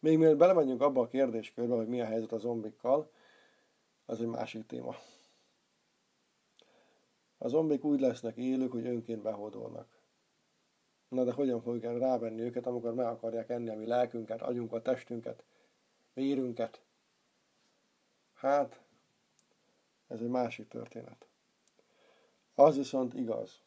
[0.00, 3.10] Még mielőtt belemegyünk abba a kérdéskörbe, hogy mi a helyzet a zombikkal,
[4.06, 4.94] az egy másik téma.
[7.38, 9.98] A zombik úgy lesznek élők, hogy önként behódolnak.
[11.08, 15.44] Na de hogyan fogjuk rávenni őket, amikor meg akarják enni a mi lelkünket, agyunkat, testünket,
[16.12, 16.82] vérünket?
[18.32, 18.80] Hát,
[20.06, 21.26] ez egy másik történet.
[22.54, 23.62] Az viszont igaz,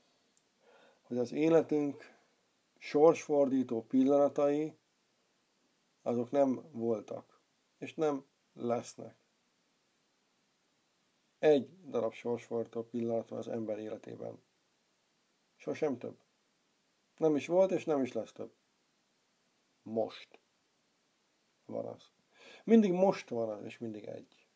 [1.02, 2.18] hogy az életünk
[2.78, 4.78] sorsfordító pillanatai,
[6.02, 7.40] azok nem voltak,
[7.78, 9.16] és nem lesznek.
[11.40, 14.42] Egy darab sorsfordító pillanat van az ember életében.
[15.56, 16.18] Sosem több.
[17.18, 18.54] Nem is volt, és nem is lesz több.
[19.84, 20.40] Most
[21.66, 22.12] van az.
[22.64, 24.48] Mindig most van az, és mindig egy.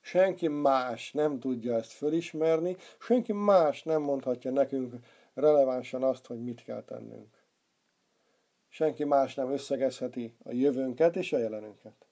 [0.00, 4.94] Senki más nem tudja ezt fölismerni, senki más nem mondhatja nekünk
[5.34, 7.44] relevánsan azt, hogy mit kell tennünk.
[8.68, 12.06] Senki más nem összegezheti a jövőnket és a jelenünket.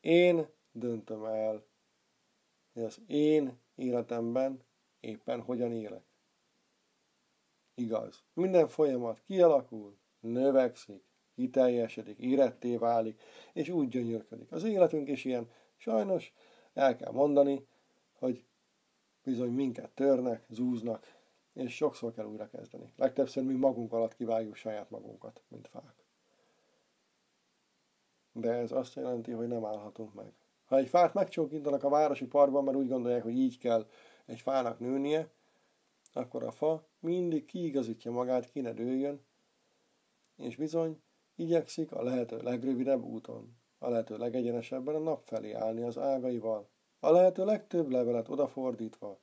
[0.00, 1.64] Én döntöm el,
[2.72, 4.62] hogy az én életemben
[5.00, 6.04] éppen hogyan élek.
[7.74, 8.24] Igaz.
[8.32, 11.07] Minden folyamat kialakul, növekszik,
[11.38, 13.20] kiteljesedik, éretté válik,
[13.52, 14.52] és úgy gyönyörködik.
[14.52, 15.48] Az életünk is ilyen.
[15.76, 16.32] Sajnos
[16.74, 17.66] el kell mondani,
[18.12, 18.44] hogy
[19.24, 21.06] bizony minket törnek, zúznak,
[21.52, 22.92] és sokszor kell újra kezdeni.
[22.96, 26.04] Legtöbbször mi magunk alatt kivágjuk saját magunkat, mint fák.
[28.32, 30.32] De ez azt jelenti, hogy nem állhatunk meg.
[30.64, 33.86] Ha egy fát megcsókintanak a városi parkban, mert úgy gondolják, hogy így kell
[34.26, 35.28] egy fának nőnie,
[36.12, 39.20] akkor a fa mindig kiigazítja magát, ki ne dőljön,
[40.36, 41.02] és bizony
[41.38, 46.68] igyekszik a lehető legrövidebb úton, a lehető legegyenesebben a nap felé állni az ágaival,
[47.00, 49.18] a lehető legtöbb levelet odafordítva,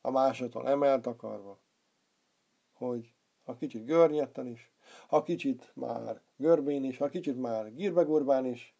[0.00, 1.58] a másodtól emelt akarva,
[2.72, 4.72] hogy ha kicsit görnyetten is,
[5.08, 8.76] ha kicsit már görbén is, ha kicsit már gírbegurbán is,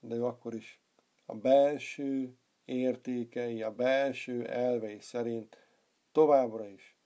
[0.00, 0.80] de ő akkor is
[1.26, 5.56] a belső értékei, a belső elvei szerint
[6.12, 6.96] továbbra is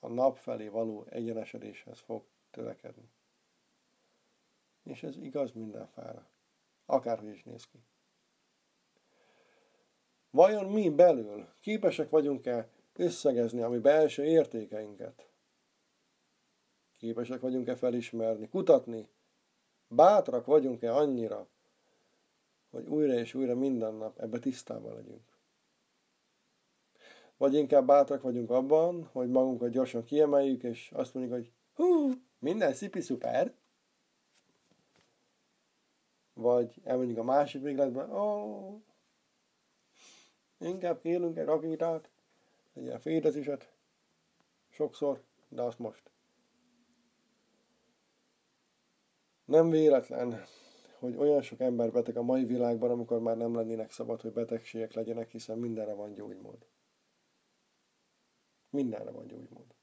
[0.00, 3.10] a nap felé való egyenesedéshez fog törekedni.
[4.90, 6.28] És ez igaz minden fára,
[6.86, 7.78] akárhogy is néz ki.
[10.30, 15.28] Vajon mi belül képesek vagyunk-e összegezni a mi belső értékeinket?
[16.98, 19.08] Képesek vagyunk-e felismerni, kutatni?
[19.88, 21.48] Bátrak vagyunk-e annyira,
[22.70, 25.38] hogy újra és újra minden nap ebbe tisztában legyünk?
[27.36, 32.74] Vagy inkább bátrak vagyunk abban, hogy magunkat gyorsan kiemeljük, és azt mondjuk, hogy hú, minden
[32.74, 33.58] szipi szuper.
[36.40, 38.80] Vagy elmondjuk a másik végletben, ó,
[40.58, 42.10] inkább kérünk egy rakétát,
[42.74, 43.72] egy ilyen fétezéset,
[44.68, 46.10] sokszor, de azt most.
[49.44, 50.44] Nem véletlen,
[50.98, 54.92] hogy olyan sok ember beteg a mai világban, amikor már nem lennének szabad, hogy betegségek
[54.92, 56.66] legyenek, hiszen mindenre van gyógymód.
[58.70, 59.74] Mindenre van gyógymód.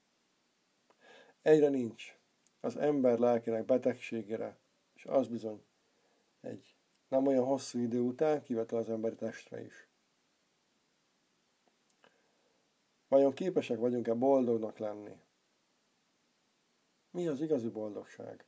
[1.42, 2.18] Egyre nincs.
[2.60, 4.58] Az ember lelkének betegségére,
[4.94, 5.66] és az bizony
[6.40, 6.76] egy
[7.08, 9.88] nem olyan hosszú idő után kivetel az emberi testre is.
[13.08, 15.20] Vajon képesek vagyunk-e boldognak lenni?
[17.10, 18.44] Mi az igazi boldogság?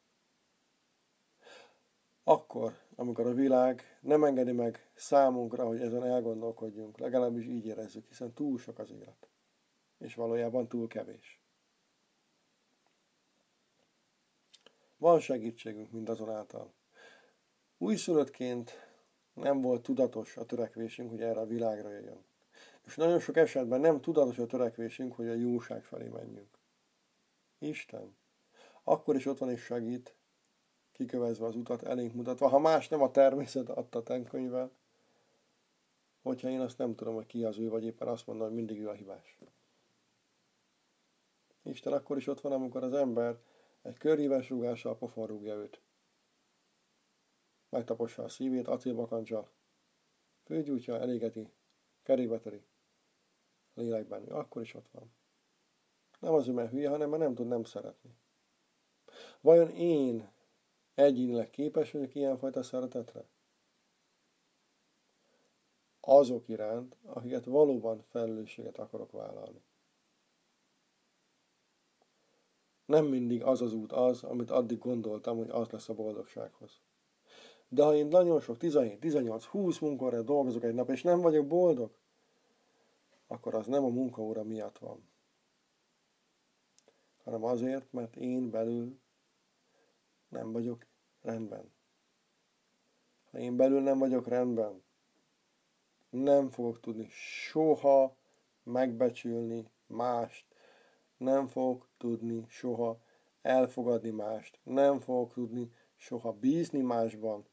[2.24, 8.32] Akkor, amikor a világ nem engedi meg számunkra, hogy ezen elgondolkodjunk, legalábbis így érezzük, hiszen
[8.32, 9.30] túl sok az élet
[10.00, 11.40] és valójában túl kevés.
[14.96, 16.72] Van segítségünk mindazonáltal.
[17.82, 18.70] Újszülöttként
[19.34, 22.24] nem volt tudatos a törekvésünk, hogy erre a világra jöjjön.
[22.86, 26.58] És nagyon sok esetben nem tudatos a törekvésünk, hogy a jóság felé menjünk.
[27.58, 28.16] Isten
[28.84, 30.14] akkor is ott van és segít,
[30.92, 34.70] kikövezve az utat, elénk mutatva, ha más nem a természet adta tenkönyvvel,
[36.22, 38.80] hogyha én azt nem tudom, hogy ki az ő, vagy éppen azt mondom, hogy mindig
[38.80, 39.38] ő a hibás.
[41.62, 43.38] Isten akkor is ott van, amikor az ember
[43.82, 45.80] egy körhívás rúgással pofon rúgja őt.
[47.70, 49.50] Megtapossa a szívét acélbakancsal,
[50.44, 51.52] főgyújtja, elégeti,
[52.02, 52.64] kerékbeteri.
[53.74, 55.12] Lélekben ő akkor is ott van.
[56.20, 58.14] Nem az, mert hülye, hanem mert nem tud nem szeretni.
[59.40, 60.30] Vajon én
[60.94, 63.28] egyénileg képes vagyok ilyenfajta szeretetre?
[66.00, 69.62] azok iránt, akiket valóban felelősséget akarok vállalni.
[72.84, 76.80] Nem mindig az az út az, amit addig gondoltam, hogy az lesz a boldogsághoz.
[77.72, 81.46] De ha én nagyon sok 17, 18, 20 munkaórát dolgozok egy nap, és nem vagyok
[81.46, 81.90] boldog,
[83.26, 85.08] akkor az nem a munkaóra miatt van,
[87.24, 88.98] hanem azért, mert én belül
[90.28, 90.86] nem vagyok
[91.22, 91.72] rendben.
[93.30, 94.82] Ha én belül nem vagyok rendben,
[96.10, 98.16] nem fogok tudni soha
[98.62, 100.46] megbecsülni mást,
[101.16, 103.00] nem fogok tudni soha
[103.42, 107.48] elfogadni mást, nem fogok tudni soha bízni másban,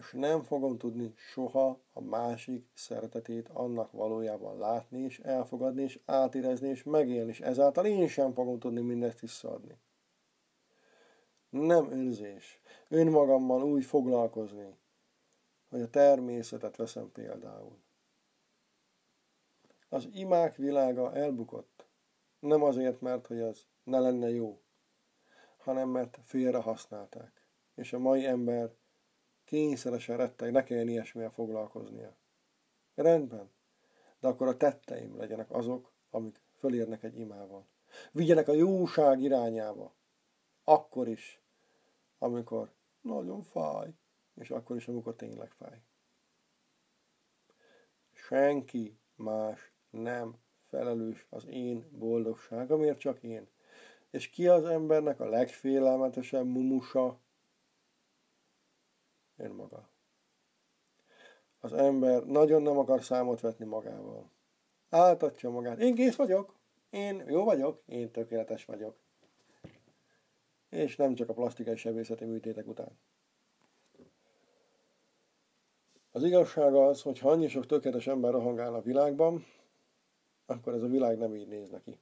[0.00, 6.68] és nem fogom tudni soha a másik szeretetét annak valójában látni, és elfogadni, és átérezni,
[6.68, 9.78] és megélni, és ezáltal én sem fogom tudni mindezt visszaadni.
[11.50, 12.60] Nem önzés.
[12.88, 14.76] Önmagammal úgy foglalkozni,
[15.68, 17.78] hogy a természetet veszem például.
[19.88, 21.86] Az imák világa elbukott.
[22.38, 24.62] Nem azért, mert hogy ez ne lenne jó,
[25.56, 27.44] hanem mert félre használták.
[27.74, 28.78] És a mai ember
[29.50, 32.16] kényszeresen retteg, ne kelljen ilyesmivel foglalkoznia.
[32.94, 33.50] Rendben,
[34.20, 37.66] de akkor a tetteim legyenek azok, amik fölérnek egy imával.
[38.12, 39.94] Vigyenek a jóság irányába.
[40.64, 41.42] Akkor is,
[42.18, 43.94] amikor nagyon fáj,
[44.34, 45.82] és akkor is, amikor tényleg fáj.
[48.12, 50.36] Senki más nem
[50.68, 53.48] felelős az én boldogságamért, csak én.
[54.10, 57.20] És ki az embernek a legfélelmetesebb mumusa?
[59.40, 59.88] Önmaga.
[61.60, 64.30] Az ember nagyon nem akar számot vetni magával.
[64.88, 65.78] Áltatja magát.
[65.78, 66.54] Én kész vagyok,
[66.90, 68.96] én jó vagyok, én tökéletes vagyok.
[70.68, 72.98] És nem csak a plastikai sebészeti műtétek után.
[76.12, 79.44] Az igazság az, hogy ha annyi sok tökéletes ember rohangál a világban,
[80.46, 81.98] akkor ez a világ nem így néz neki.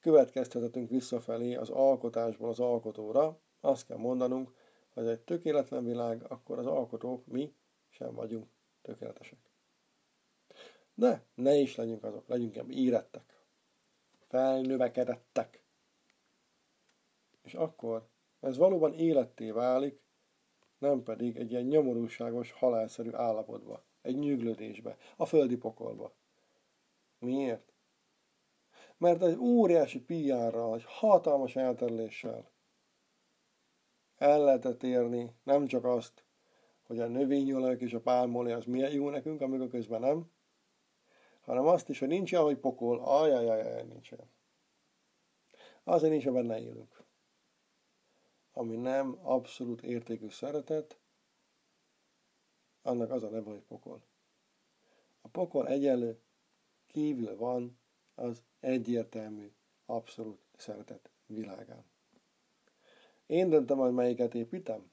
[0.00, 4.50] Következtethetünk visszafelé az alkotásból az alkotóra, azt kell mondanunk,
[4.94, 7.54] ha ez egy tökéletlen világ, akkor az alkotók, mi
[7.88, 8.48] sem vagyunk
[8.82, 9.38] tökéletesek.
[10.94, 13.46] De ne is legyünk azok, legyünk érettek,
[14.28, 15.64] felnövekedettek.
[17.42, 18.08] És akkor
[18.40, 20.00] ez valóban életté válik,
[20.78, 26.14] nem pedig egy ilyen nyomorúságos, halálszerű állapotba, egy nyüglődésbe, a földi pokolba.
[27.18, 27.72] Miért?
[28.96, 32.51] Mert egy óriási PR-ral, egy hatalmas elterüléssel
[34.22, 36.24] el lehetett érni nem csak azt,
[36.82, 40.30] hogy a növényolajok és a pálmolaj az milyen jó nekünk, amikor közben nem,
[41.40, 44.30] hanem azt is, hogy nincs olyan, hogy pokol, ajajajaj, nincs olyan.
[45.84, 47.02] Azért nincs, hogy benne élünk
[48.52, 50.98] ami nem abszolút értékű szeretet,
[52.82, 54.02] annak az a neve, hogy pokol.
[55.20, 56.20] A pokol egyenlő
[56.86, 57.78] kívül van
[58.14, 59.52] az egyértelmű,
[59.86, 61.84] abszolút szeretet világán.
[63.32, 64.90] Én döntöm, hogy melyiket építem.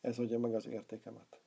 [0.00, 1.40] Ez adja meg az értékemet.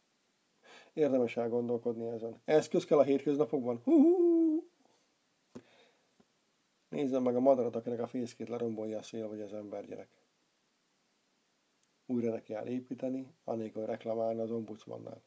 [0.93, 2.41] Érdemes elgondolkodni ezen.
[2.43, 3.81] Eszköz kell a hétköznapokban.
[3.83, 4.69] Hú-hú!
[6.89, 10.09] Nézzem meg a madarat, akinek a fészkét lerombolja a szél vagy az embergyerek.
[12.05, 15.23] Újra neki áll építeni, anélkül reklamálni az ombudsmannál.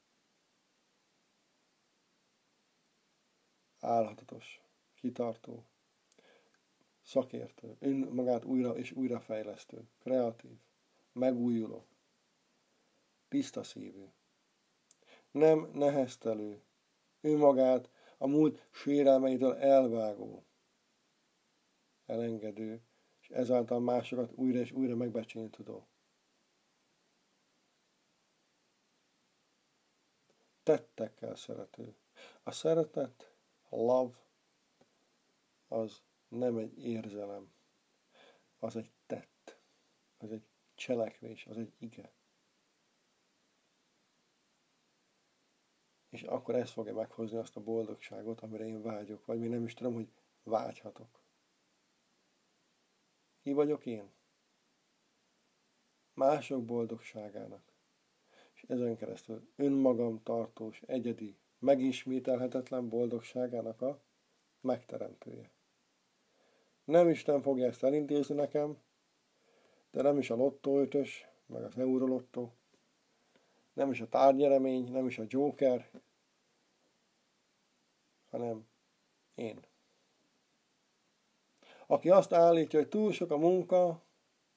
[3.80, 4.62] Álhatatos,
[4.94, 5.64] kitartó,
[7.08, 10.58] szakértő, önmagát újra és újra fejlesztő, kreatív,
[11.12, 11.86] megújuló,
[13.28, 14.04] tiszta szívű,
[15.30, 16.62] nem neheztelő,
[17.20, 20.44] önmagát a múlt sérelmeitől elvágó,
[22.06, 22.82] elengedő,
[23.20, 25.86] és ezáltal másokat újra és újra megbecsülni tudó.
[30.62, 31.96] Tettekkel szerető.
[32.42, 33.32] A szeretet,
[33.68, 34.16] a love,
[35.68, 37.52] az nem egy érzelem,
[38.58, 39.58] az egy tett,
[40.18, 42.12] az egy cselekvés, az egy ige.
[46.08, 49.74] És akkor ez fogja meghozni azt a boldogságot, amire én vágyok, vagy még nem is
[49.74, 50.12] tudom, hogy
[50.42, 51.22] vágyhatok.
[53.40, 54.10] Ki vagyok én?
[56.14, 57.72] Mások boldogságának,
[58.54, 64.02] és ezen keresztül önmagam tartós, egyedi, megismételhetetlen boldogságának a
[64.60, 65.57] megteremtője.
[66.88, 68.78] Nem Isten fogja ezt elintézni nekem,
[69.90, 70.86] de nem is a lottó
[71.46, 72.52] meg az eurolottó,
[73.72, 75.90] nem is a tárnyeremény, nem is a Joker,
[78.30, 78.68] hanem
[79.34, 79.60] én.
[81.86, 84.02] Aki azt állítja, hogy túl sok a munka,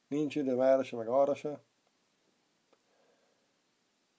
[0.08, 1.64] nincs idő erre se, meg arra se,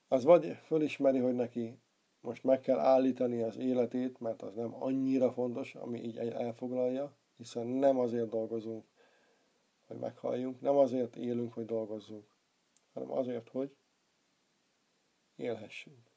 [0.09, 1.79] az vagy fölismeri, hogy neki
[2.21, 7.67] most meg kell állítani az életét, mert az nem annyira fontos, ami így elfoglalja, hiszen
[7.67, 8.85] nem azért dolgozunk,
[9.87, 12.27] hogy meghalljunk, nem azért élünk, hogy dolgozzunk,
[12.93, 13.77] hanem azért, hogy
[15.37, 16.11] élhessünk.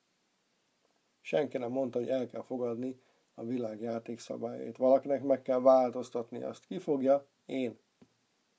[1.22, 3.02] Senki nem mondta, hogy el kell fogadni
[3.34, 4.78] a világ játékszabályait.
[4.78, 6.66] Valakinek meg kell változtatni azt.
[6.66, 7.28] Ki fogja?
[7.46, 7.80] Én.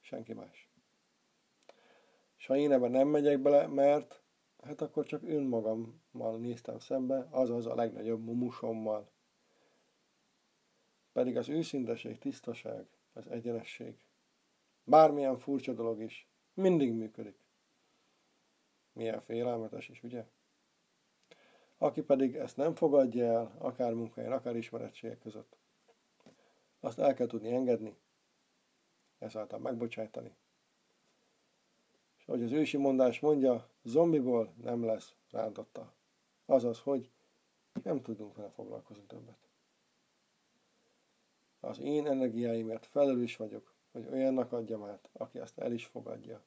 [0.00, 0.70] Senki más.
[2.36, 4.22] És ha én ebben nem megyek bele, mert
[4.62, 9.10] hát akkor csak önmagammal néztem szembe, azaz a legnagyobb mumusommal.
[11.16, 14.04] Pedig az őszinteség, tisztaság, az egyenesség,
[14.84, 17.38] bármilyen furcsa dolog is, mindig működik.
[18.92, 20.26] Milyen félelmetes is, ugye?
[21.78, 25.56] Aki pedig ezt nem fogadja el, akár munkahelyen, akár ismerettségek között,
[26.80, 27.96] azt el kell tudni engedni,
[29.18, 30.36] ezáltal megbocsájtani.
[32.18, 35.92] És ahogy az ősi mondás mondja, zombiból nem lesz rántotta.
[36.46, 37.10] Azaz, hogy
[37.82, 39.45] nem tudunk vele foglalkozni többet.
[41.66, 46.42] Az én energiáimért felelős vagyok, hogy olyannak adjam át, aki ezt el is fogadja.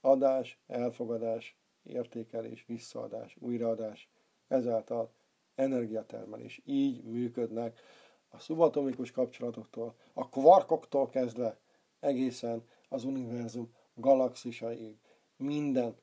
[0.00, 4.08] Adás, elfogadás, értékelés, visszaadás, újraadás,
[4.48, 5.12] ezáltal
[5.54, 6.60] energiatermelés.
[6.64, 7.80] Így működnek
[8.28, 11.58] a szubatomikus kapcsolatoktól, a kvarkoktól kezdve
[12.00, 14.98] egészen az univerzum galaxisaig.
[15.36, 15.96] Minden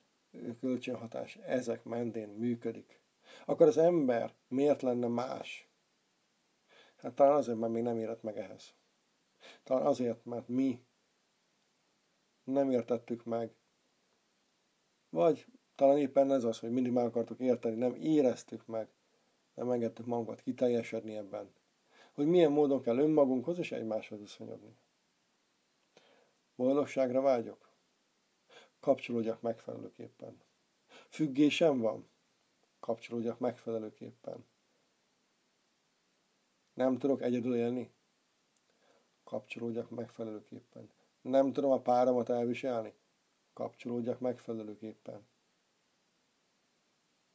[0.60, 3.02] kölcsönhatás ezek mentén működik.
[3.46, 5.71] Akkor az ember miért lenne más?
[7.02, 8.76] Hát talán azért, mert még nem érett meg ehhez.
[9.64, 10.86] Talán azért, mert mi
[12.44, 13.56] nem értettük meg,
[15.10, 15.46] vagy
[15.76, 18.90] talán éppen ez az, hogy mindig meg akartuk érteni, nem éreztük meg,
[19.54, 21.54] nem engedtük magunkat kiteljesedni ebben.
[22.14, 24.78] Hogy milyen módon kell önmagunkhoz és egymáshoz viszonyodni.
[26.56, 27.70] Boldogságra vágyok?
[28.80, 30.42] Kapcsolódjak megfelelőképpen.
[31.10, 32.10] Függésem van?
[32.80, 34.46] Kapcsolódjak megfelelőképpen.
[36.82, 37.92] Nem tudok egyedül élni?
[39.24, 40.90] Kapcsolódjak megfelelőképpen.
[41.22, 42.94] Nem tudom a páramat elviselni?
[43.54, 45.28] Kapcsolódjak megfelelőképpen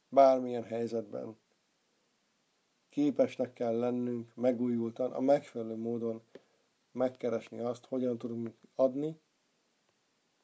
[0.09, 1.37] bármilyen helyzetben.
[2.89, 6.21] Képesnek kell lennünk megújultan, a megfelelő módon
[6.91, 9.19] megkeresni azt, hogyan tudunk adni,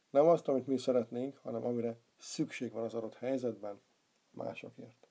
[0.09, 3.81] nem azt, amit mi szeretnénk, hanem amire szükség van az adott helyzetben
[4.31, 5.07] másokért.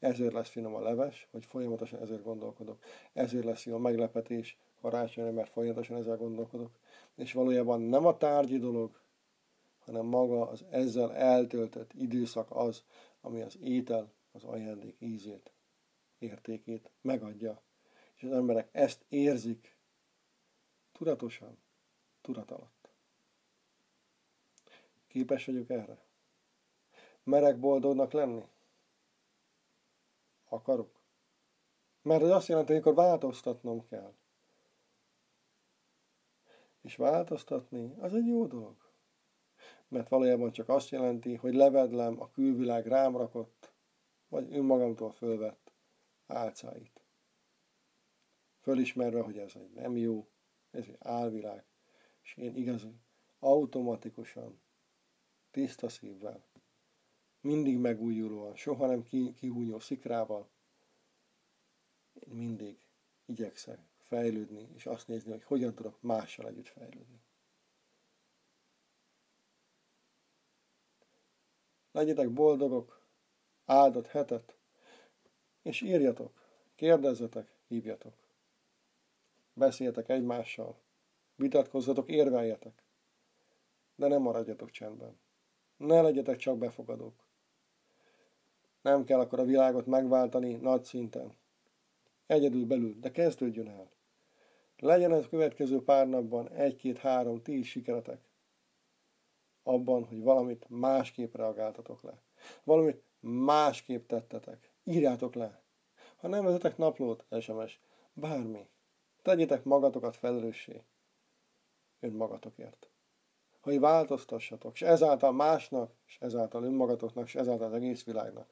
[0.00, 2.84] Ezért lesz finom a leves, hogy folyamatosan ezért gondolkodok.
[3.12, 6.70] Ezért lesz jó a meglepetés karácsonyra, mert folyamatosan ezzel gondolkodok.
[7.14, 9.00] És valójában nem a tárgyi dolog,
[9.78, 12.84] hanem maga az ezzel eltöltött időszak az,
[13.20, 15.52] ami az étel, az ajándék ízét,
[16.18, 17.62] értékét megadja.
[18.14, 19.76] És az emberek ezt érzik
[20.92, 21.58] tudatosan,
[22.20, 22.88] tudat alatt.
[25.08, 26.04] Képes vagyok erre?
[27.22, 28.44] Merek boldognak lenni?
[30.50, 31.00] Akarok?
[32.02, 34.14] Mert ez azt jelenti, hogy akkor változtatnom kell.
[36.80, 38.90] És változtatni, az egy jó dolog
[39.90, 43.72] mert valójában csak azt jelenti, hogy levedlem a külvilág rám rakott,
[44.28, 45.72] vagy önmagamtól fölvett
[46.26, 47.04] álcáit.
[48.60, 50.28] Fölismerve, hogy ez egy nem jó,
[50.70, 51.64] ez egy álvilág,
[52.22, 52.94] és én igazi,
[53.38, 54.60] automatikusan,
[55.50, 56.44] tiszta szívvel,
[57.40, 59.02] mindig megújulóan, soha nem
[59.34, 60.48] kihúnyó szikrával,
[62.12, 62.78] én mindig
[63.24, 67.20] igyekszek fejlődni, és azt nézni, hogy hogyan tudok mással együtt fejlődni.
[71.92, 73.06] Legyetek boldogok,
[73.64, 74.56] áldott hetet,
[75.62, 76.32] és írjatok,
[76.74, 78.14] kérdezzetek, hívjatok.
[79.52, 80.80] Beszéljetek egymással,
[81.34, 82.82] vitatkozzatok, érveljetek,
[83.94, 85.20] de nem maradjatok csendben.
[85.76, 87.29] Ne legyetek csak befogadók.
[88.82, 91.32] Nem kell akkor a világot megváltani nagy szinten.
[92.26, 93.90] Egyedül belül, de kezdődjön el.
[94.76, 98.30] Legyen ez következő pár napban egy, két, három, tíz sikeretek
[99.62, 102.22] abban, hogy valamit másképp reagáltatok le.
[102.64, 104.72] Valamit másképp tettetek.
[104.84, 105.62] Írjátok le.
[106.16, 107.80] Ha nem vezetek naplót, SMS,
[108.12, 108.68] bármi.
[109.22, 110.82] Tegyétek magatokat felelőssé.
[112.00, 112.90] Önmagatokért.
[113.60, 118.48] Hogy változtassatok, és ezáltal másnak, és ezáltal önmagatoknak, és ezáltal az egész világnak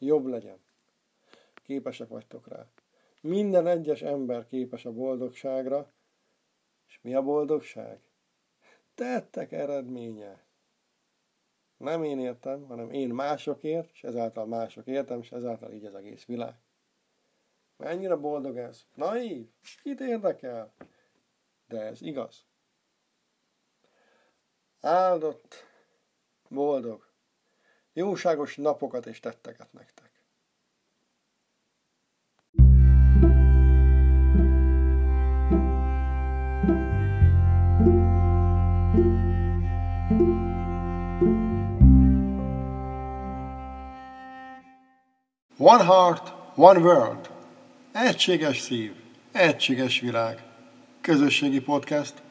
[0.00, 0.58] jobb legyen.
[1.54, 2.66] Képesek vagytok rá.
[3.20, 5.92] Minden egyes ember képes a boldogságra,
[6.88, 8.00] és mi a boldogság?
[8.94, 10.44] Tettek eredménye.
[11.76, 16.24] Nem én értem, hanem én másokért, és ezáltal mások értem, és ezáltal így az egész
[16.24, 16.54] világ.
[17.76, 18.86] Mennyire boldog ez?
[18.94, 19.48] Naív?
[19.82, 20.72] Kit érdekel?
[21.66, 22.44] De ez igaz.
[24.80, 25.54] Áldott,
[26.48, 27.09] boldog,
[27.92, 30.10] Jóságos napokat és tetteket nektek!
[45.62, 47.30] One heart, one world.
[47.92, 48.94] Egységes szív,
[49.32, 50.42] egységes világ.
[51.00, 52.22] Közösségi podcast